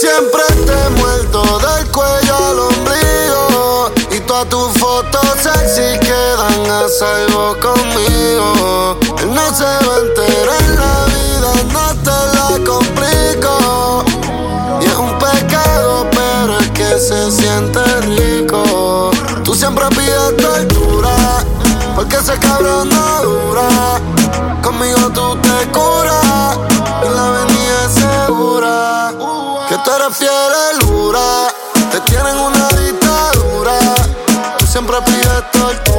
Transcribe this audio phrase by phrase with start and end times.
[0.00, 6.88] siempre te he muerto del cuello al ombligo y todas tus fotos sexy quedan a
[6.88, 8.98] salvo conmigo.
[9.18, 14.04] Él no se va a enterar en la vida, no te la complico.
[14.80, 17.84] Y es un pecado, pero es que se siente
[18.16, 19.10] rico.
[19.44, 21.44] Tú siempre pides tortura,
[21.94, 24.00] porque ese cabrón no dura.
[24.62, 26.09] Conmigo tú te curas
[30.10, 30.32] Eres fiel
[31.92, 33.78] te tienen una dictadura.
[34.58, 35.89] Tú siempre pides tortura,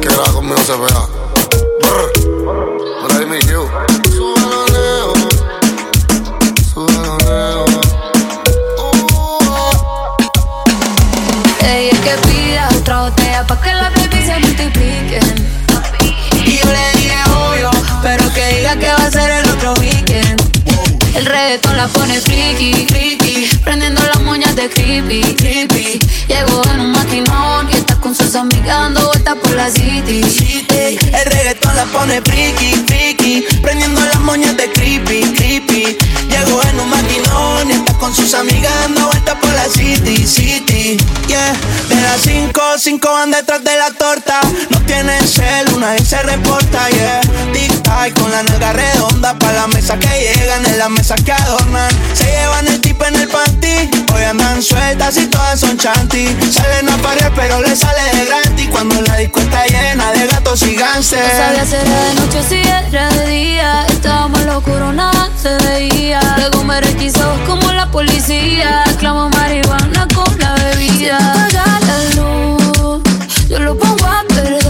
[0.00, 1.06] Graba conmigo se vea.
[1.82, 2.12] Brr.
[3.42, 3.64] Leo.
[6.74, 6.96] Uva.
[11.62, 15.34] Ella que pida otra botella pa' que las baby se multipliquen.
[16.44, 17.70] Y yo le dije obvio,
[18.02, 20.40] pero que diga que va a ser el otro weekend.
[21.14, 23.49] El reggaetón la pone friki, friki,
[24.10, 25.98] las moñas de creepy, creepy.
[26.26, 30.20] Llegó en un maquinón y está con sus amigas dando vueltas por la city.
[30.70, 35.96] Ey, el reggaetón la pone friki, friki, prendiendo las moñas de creepy, creepy.
[36.28, 40.96] Llegó en un maquinón y está con sus amigas dando vueltas por la city, city.
[41.28, 41.52] Yeah,
[41.88, 44.40] de las cinco, cinco van detrás de la torta.
[44.70, 47.20] No tienen cel, una vez se reporta, yeah.
[47.52, 51.32] Tic tac con la nalga redonda pa' la mesa que llegan, en la mesa que
[51.32, 51.90] adornan.
[52.14, 56.26] Se llevan el en el panty, hoy andan sueltas y todas son chanty.
[56.50, 60.62] Salen a parir pero le sale de gratis cuando la disco está llena de gatos
[60.62, 61.66] y No sabía gánster.
[61.66, 63.86] si era de noche si era de día.
[63.88, 66.20] Estábamos locuro, nada se veía.
[66.38, 68.84] Luego me requisó como la policía.
[68.98, 71.16] Clamo marihuana con la bebida.
[71.18, 73.02] Apaga la luz,
[73.48, 74.69] yo lo pongo a perder.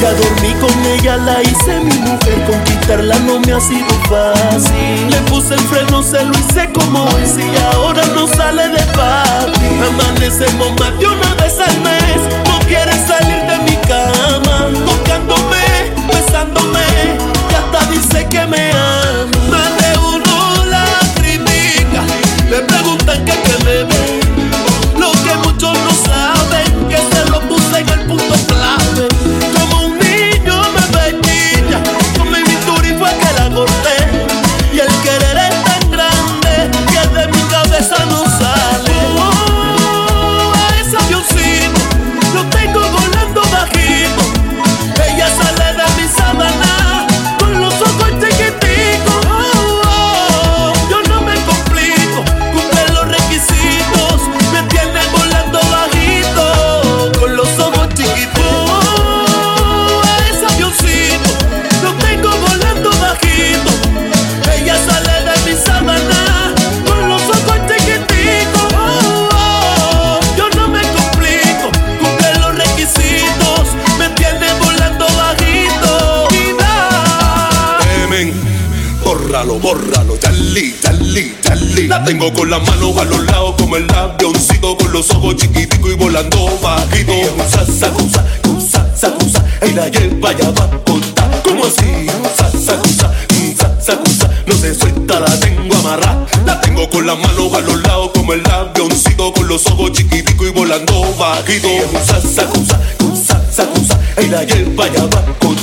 [0.00, 5.10] Ya dormí con ella, la hice mi mujer, conquistarla no me ha sido fácil.
[5.10, 9.82] Le puse el freno, se lo hice como es y ahora no sale de fácil.
[9.86, 16.80] Amanecemos más de una vez al mes, no quiere salir de mi cama, tocándome, besándome,
[17.50, 19.30] y hasta dice que me ama.
[19.50, 22.02] Más de uno la critica,
[22.50, 24.23] le preguntan que qué me ve.
[28.06, 28.53] 不懂。
[82.04, 85.94] La tengo con las manos a los lados como el avioncito con los ojos chiquiticos y
[85.94, 87.12] volando bajito.
[87.12, 91.42] Un sasacusa, cusa, sacusa, y la lleva ya va a contar.
[91.42, 92.06] ¿Cómo así?
[92.36, 93.10] Sasacusa,
[93.56, 96.26] sasacusa, no se suelta, la tengo amarrada.
[96.44, 100.46] La tengo con las manos a los lados como el avioncito con los ojos chiquiticos
[100.46, 101.68] y volando bajito.
[101.68, 105.53] Y es un sasacusa, cusa, sacusa, y la lleva ya va a contar.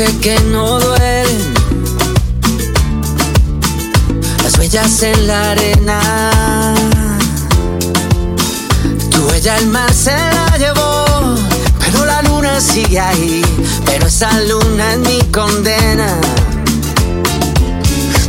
[0.00, 1.54] Que no duelen
[4.42, 6.00] las huellas en la arena.
[9.10, 11.04] Tu huella el mar se la llevó,
[11.80, 13.42] pero la luna sigue ahí.
[13.84, 16.18] Pero esa luna es mi condena.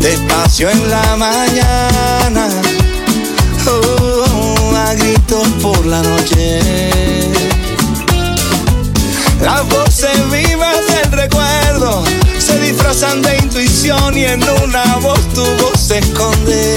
[0.01, 2.49] Despacio en la mañana,
[3.65, 6.59] oh, a gritos por la noche.
[9.41, 10.50] Las voces vivas
[12.39, 16.75] se disfrazan de intuición y en una voz tu voz se esconde.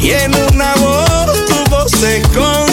[0.00, 2.71] Y en una voz tu voz se esconde.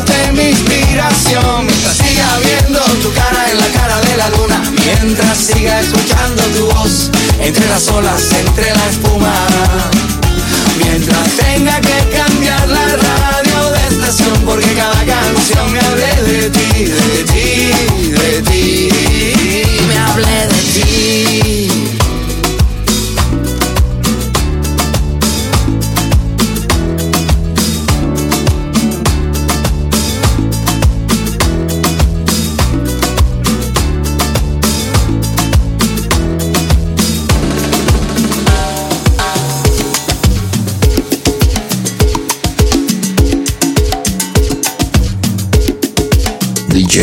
[0.00, 1.66] Robándote mi inspiración.
[1.66, 6.66] Mientras siga viendo tu cara en la cara de la luna, mientras siga escuchando tu
[6.66, 9.32] voz entre las olas, entre la espuma.
[10.82, 16.09] Mientras tenga que cambiar la radio de estación, porque cada canción me hable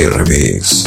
[0.05, 0.86] Remix.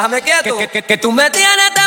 [0.00, 0.56] déjame quieto.
[0.56, 1.79] Que, que, que, que tú me tienes.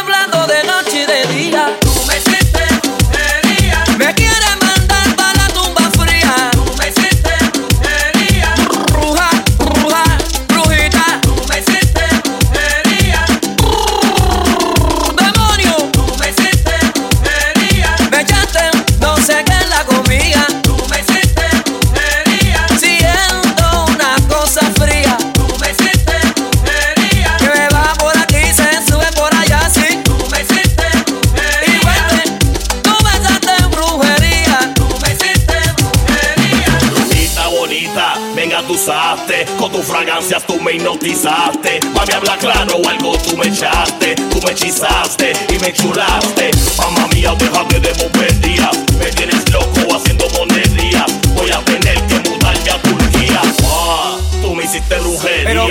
[54.97, 55.43] inteligente.
[55.45, 55.67] Pero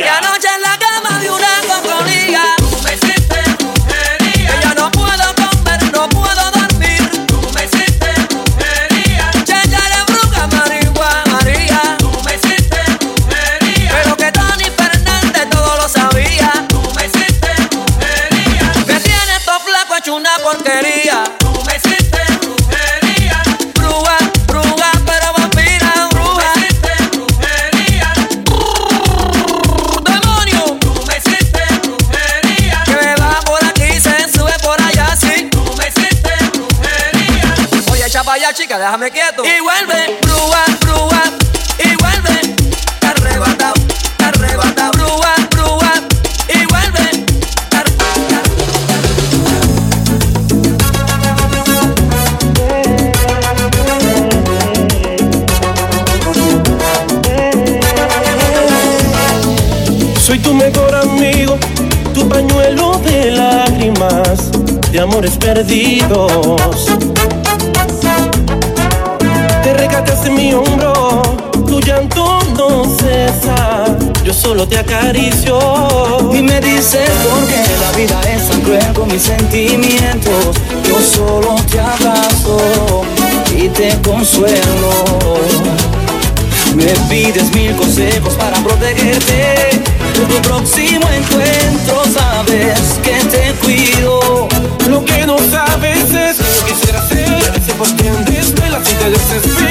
[38.93, 39.43] déjame quieto.
[39.43, 41.23] Y vuelve, brúa, brúa,
[41.79, 42.55] y vuelve,
[43.01, 43.75] arrebatado,
[44.23, 45.93] arrebatado, brúa, brúa,
[46.49, 47.25] y vuelve.
[60.21, 61.59] Soy tu mejor amigo,
[62.13, 64.51] tu pañuelo de lágrimas,
[64.91, 67.02] de amores perdidos
[72.57, 73.55] no cesa.
[73.59, 75.59] Ah, yo solo te acaricio
[76.33, 80.57] y me dices por qué la vida es tan cruel con mis sentimientos.
[80.89, 83.03] Yo solo te abrazo
[83.57, 84.91] y te consuelo.
[86.75, 89.83] Me pides mil consejos para protegerte.
[90.29, 94.49] Tu próximo encuentro sabes que te cuido.
[94.89, 97.63] Lo que no sabes es lo que quisiera ser.
[97.65, 99.62] Si entiendes, me la vida desespero.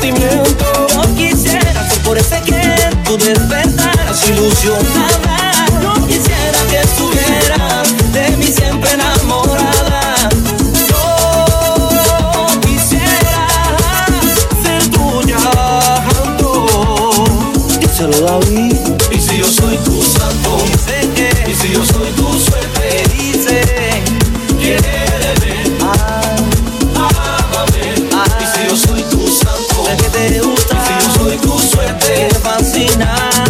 [0.00, 0.86] sentimiento.
[0.88, 5.66] Yo quisiera que por ese que tú despertaras ilusionada.
[5.82, 10.28] No quisiera que estuvieras de mí siempre enamorada.
[10.88, 13.46] Yo quisiera
[14.62, 15.38] ser tuya.
[17.80, 18.76] Díselo, David.
[19.10, 20.64] Y si yo soy tu santo,
[21.46, 22.29] Y si yo soy tu Santo.
[33.10, 33.49] ¡Gracias!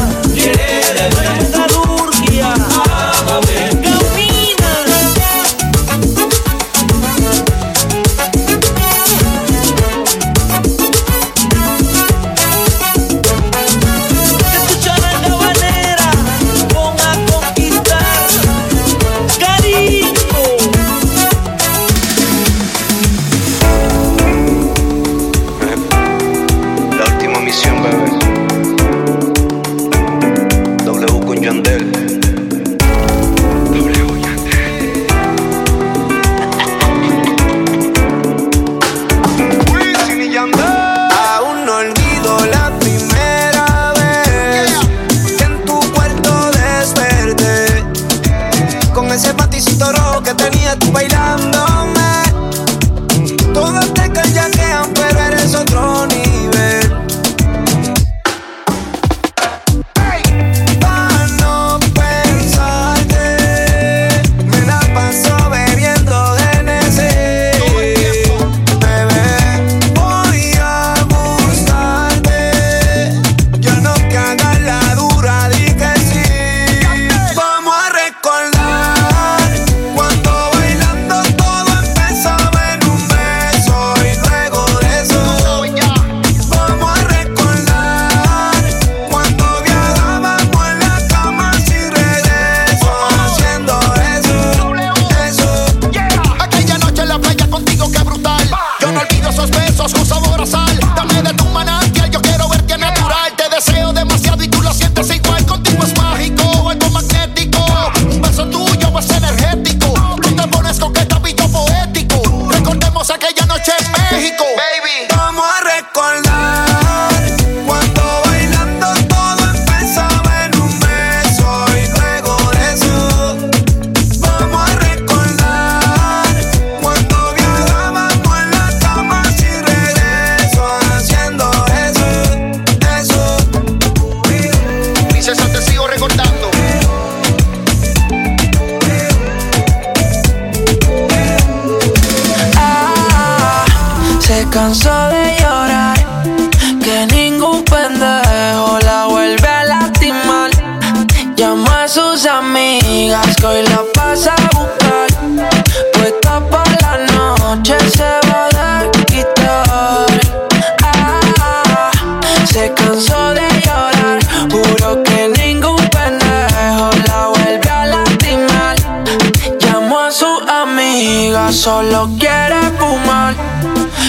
[171.61, 173.35] Solo quiere fumar.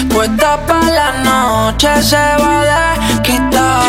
[0.08, 3.82] Puesta para la noche se va a quitar.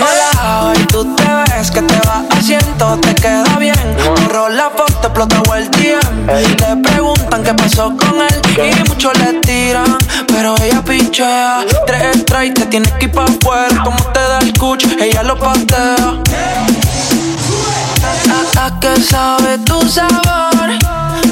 [0.00, 3.96] Hola, hoy tú te ves que te va haciendo, te queda bien.
[4.06, 6.26] Borró la foto, explotó el DM.
[6.26, 11.58] Le preguntan qué pasó con él y muchos le tiran, pero ella pichea.
[11.86, 13.82] Tres strikes, te tienes que ir pa' afuera.
[13.84, 16.22] Como te da el cuch, ella lo patea.
[18.66, 20.70] Que sabe tu sabor,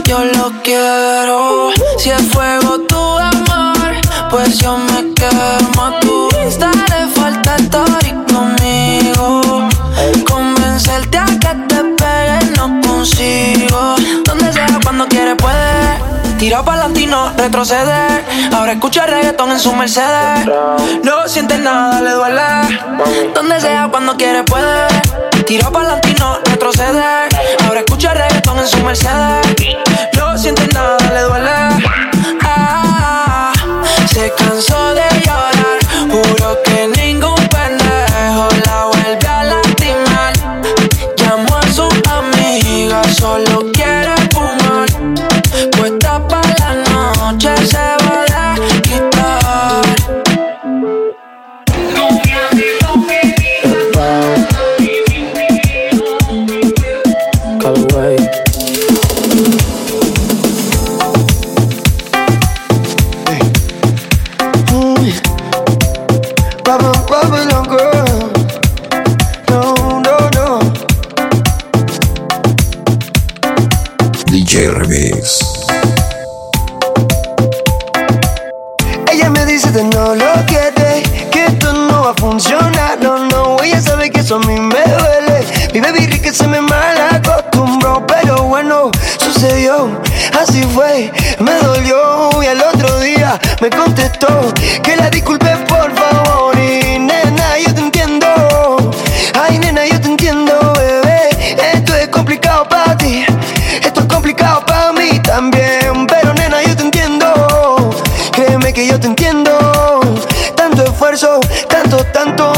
[0.05, 1.73] yo lo quiero.
[1.99, 3.97] Si es fuego tu amor,
[4.31, 5.99] pues yo me quemo.
[6.01, 9.69] Tu vista le falta estar conmigo.
[10.31, 13.97] Convencerte a que te pegues no consigo.
[14.25, 15.94] Donde sea, cuando quiere puede.
[16.45, 18.23] Tira para latino, retroceder.
[18.53, 20.45] Ahora escucha reggaetón en su Mercedes.
[21.03, 22.43] No siente nada, le duele.
[23.35, 24.87] Donde sea, cuando quiere puede.
[25.47, 27.31] Tira para latino, retroceder.
[27.67, 29.57] Ahora escucha reggaetón en su Mercedes.
[30.19, 32.44] No siente nada, le duele.
[108.75, 109.51] Que yo te entiendo.
[110.57, 112.53] Tanto esfuerzo, tanto, tanto,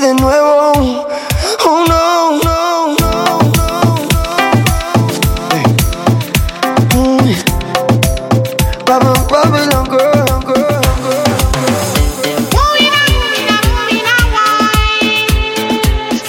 [0.00, 1.06] de nuevo,
[1.66, 4.16] oh no, no, no, no, no.
[6.94, 7.34] Mm.
[8.86, 11.30] Papa, papa, no, girl, girl, girl.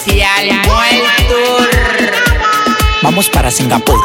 [0.04, 1.70] Se armó el tour.
[3.04, 4.00] Vamos para Singapur.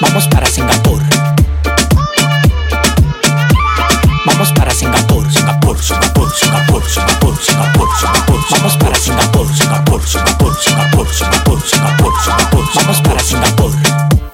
[0.00, 1.03] Vamos para Singapur.
[10.06, 12.64] Singapur, Singapur, Singapur, Singapur, Singapur.
[12.74, 13.72] Vamos para Singapur.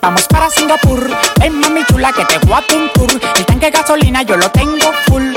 [0.03, 1.11] Vamos para Singapur.
[1.39, 3.21] Ven mami chula que te voy a un tour.
[3.37, 5.30] El tanque de gasolina yo lo tengo full.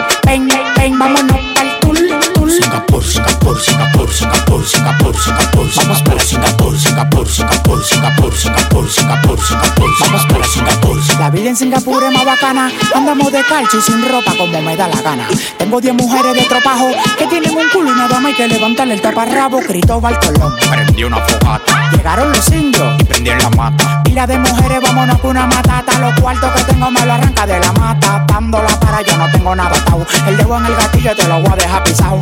[11.43, 12.71] Vida en Singapur es más bacana.
[12.95, 15.27] Andamos de calcio y sin ropa como me da la gana.
[15.57, 18.93] Tengo 10 mujeres de tropajo que tienen un culo y nada más hay que levantarle
[18.93, 19.59] el taparrabo.
[19.59, 20.53] Cristóbal Colón.
[20.71, 21.89] Prendí una fogata.
[21.91, 24.03] Llegaron los indios y prendí en la mata.
[24.03, 25.99] Pila de mujeres, vámonos con una matata.
[25.99, 28.25] Los cuartos que tengo me lo arranca de la mata.
[28.27, 30.05] Dándola para yo no tengo nada atado.
[30.27, 32.21] El dedo en el gatillo te lo voy a dejar pisado.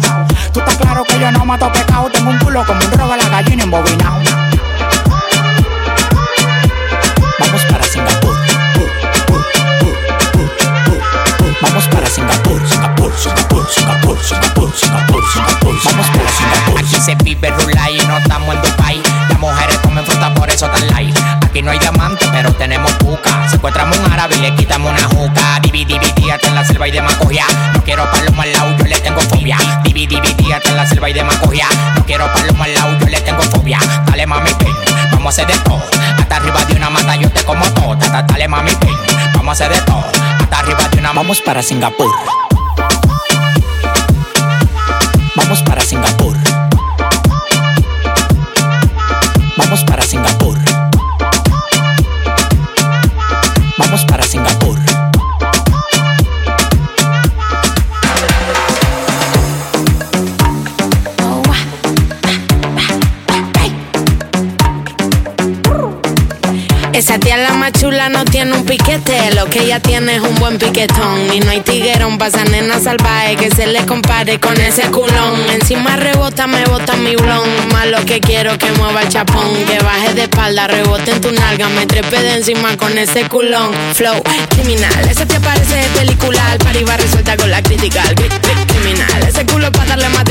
[0.52, 2.10] Tú estás claro que yo no mato pecado.
[2.10, 4.41] Te tengo un culo como un robo a la gallina embobinado.
[13.02, 15.76] Singapur, Singapur, Singapur, Singapur, Singapur.
[15.86, 16.80] Vamos para Singapur.
[16.80, 19.02] Aquí se vive rula y no estamos en Dubai.
[19.28, 21.18] Las mujeres comen fruta por eso tan light.
[21.44, 23.50] Aquí no hay diamante, pero tenemos puca.
[23.50, 25.60] Secuestramos un árabe y le quitamos una juca.
[25.64, 27.46] Divi, divi, hasta en la selva y demagogia.
[27.74, 29.58] No quiero palomo al lado, yo le tengo fobia.
[29.84, 31.68] Divi, divi, hasta en la selva y demagogia.
[31.96, 33.80] No quiero palomo al lado, yo le tengo fobia.
[34.06, 34.76] Dale mami, ven,
[35.12, 35.82] vamos a hacer de todo.
[36.20, 37.96] Hasta arriba de una mata yo te como todo.
[37.96, 38.96] Dale mami, ven,
[39.34, 40.06] vamos a hacer de todo.
[40.40, 42.12] Hasta arriba de una vamos para Singapur.
[45.52, 46.38] Vamos para Singapur.
[49.58, 50.58] Vamos para Singapur.
[53.78, 54.80] Vamos para Singapur.
[66.94, 68.81] Esa tía la más chula no tiene un lo
[69.52, 71.32] que ella tiene es un buen piquetón.
[71.34, 75.40] Y no hay tiguerón, pasa nena salvaje que se le compare con ese culón.
[75.52, 77.48] Encima rebota, me bota mi blon.
[77.72, 81.32] Más lo que quiero que mueva el chapón, que baje de espalda, rebote en tu
[81.32, 83.72] nalga, me trepe de encima con ese culón.
[83.94, 88.04] Flow criminal, esa tía parece de película, al par va resuelta con la crítica.
[88.16, 90.31] Cri- cri- criminal, ese culo para darle matricular,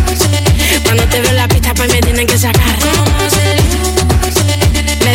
[0.93, 3.30] Cuando te veo la pista y me tienen que sacar.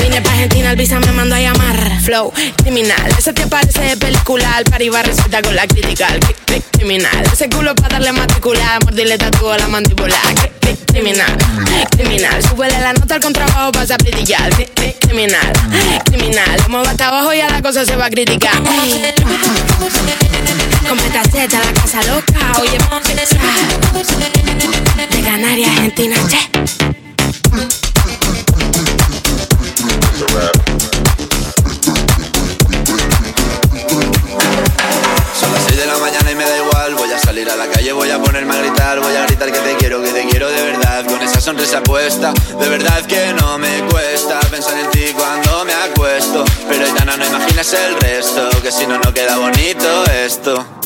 [0.03, 2.01] Vine pa' Argentina, el visa me mandó a llamar.
[2.03, 4.57] Flow, criminal, ese te parece de película.
[4.57, 6.09] Al par va con la crítica.
[6.09, 8.83] Cri- cri- Criminal, ese culo pa' darle matricular.
[8.85, 10.17] Mordirle tatúo a la mandíbula.
[10.35, 11.37] Cri- cri- Criminal,
[11.91, 14.51] criminal, súbele la nota al contrabajo, pasa a brillar.
[14.55, 15.53] Cri- cri- Criminal,
[16.05, 18.55] criminal, lo muevo hasta abajo y a la cosa se va a criticar.
[20.89, 22.79] Con petaceta, la casa loca, oye,
[25.11, 27.86] de Canarias, Argentina, che.
[30.17, 30.25] Son
[35.53, 36.95] las 6 de la mañana y me da igual.
[36.95, 38.99] Voy a salir a la calle, voy a ponerme a gritar.
[39.01, 41.05] Voy a gritar que te quiero, que te quiero de verdad.
[41.05, 45.75] Con esa sonrisa puesta, de verdad que no me cuesta pensar en ti cuando me
[45.75, 46.47] acuesto.
[46.67, 50.86] Pero Aitana, no imaginas el resto, que si no, no queda bonito esto.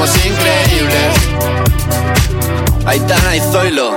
[0.00, 1.14] Somos increíbles
[2.86, 3.92] Aitana y Zoilo.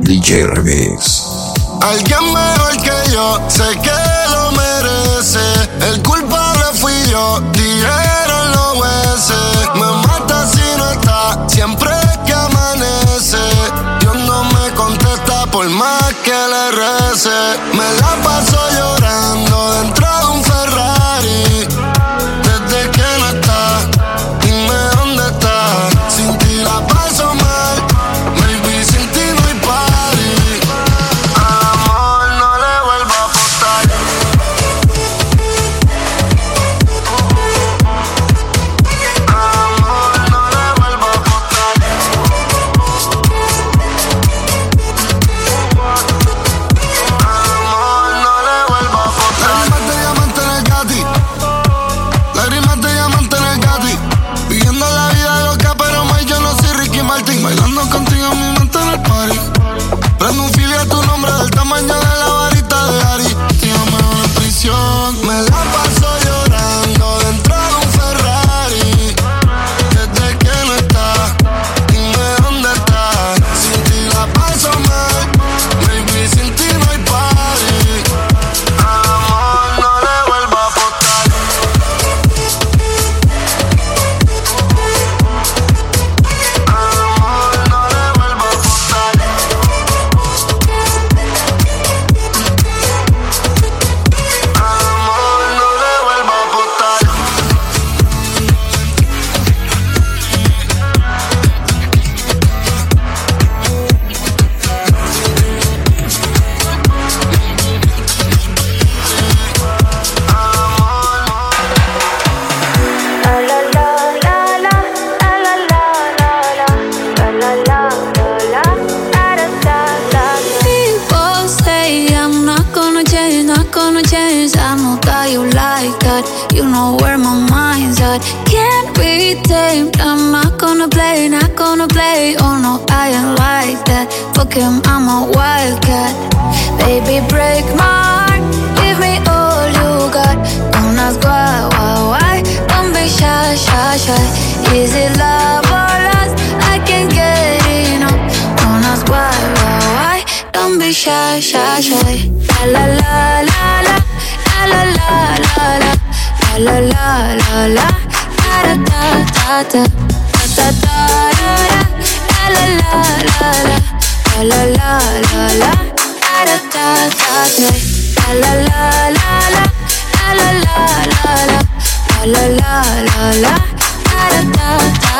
[0.00, 1.24] DJ Remix.
[1.82, 2.57] Alguien que
[3.48, 5.40] sé que lo merece.
[5.88, 9.68] El culpable fui yo, dijeron lo hueses.
[9.74, 11.90] Me mata si no está, siempre
[12.26, 13.38] que amanece.
[14.00, 17.38] Dios no me contesta por más que le rece.
[17.72, 19.47] Me la paso llorando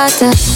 [0.09, 0.48] 私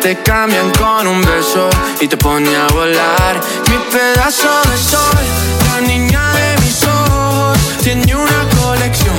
[0.00, 1.68] te cambian con un beso
[2.00, 3.40] y te pone a volar.
[3.68, 5.24] Mi pedazo de sol,
[5.66, 9.16] la niña de mis ojos, tiene una colección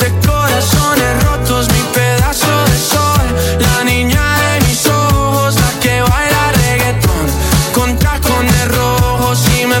[0.00, 1.68] de corazones rotos.
[1.72, 3.26] Mi pedazo de sol,
[3.60, 7.26] la niña de mis ojos, la que baila reggaetón
[7.74, 9.80] con tacones rojos y me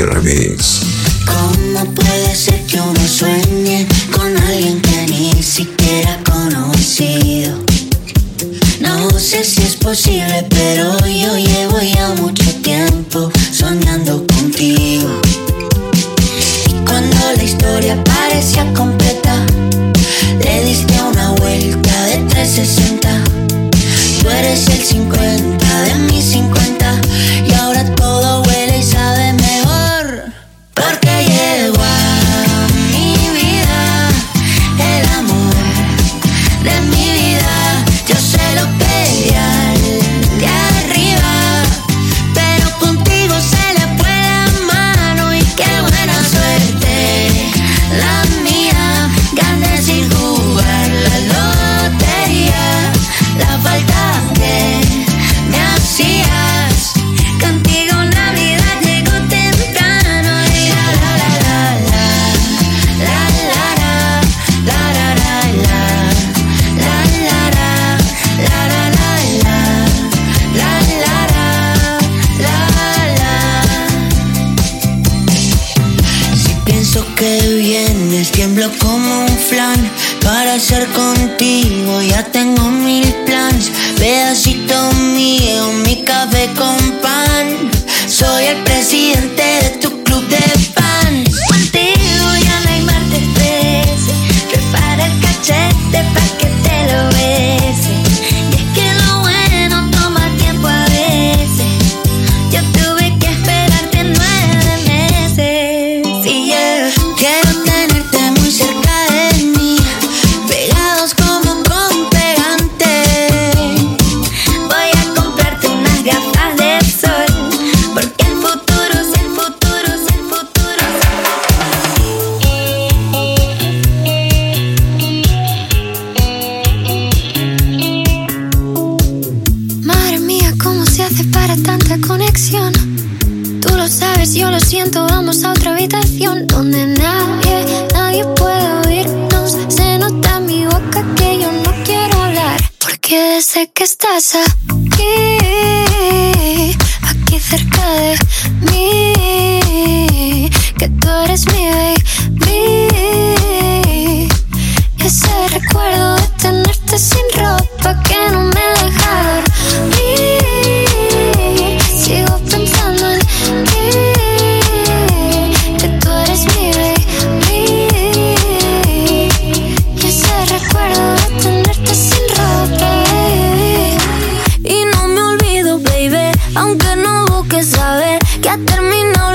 [0.00, 0.47] I repeat.